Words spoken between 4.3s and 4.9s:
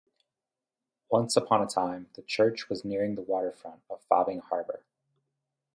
Harbour.